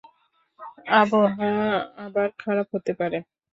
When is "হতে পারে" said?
2.75-3.17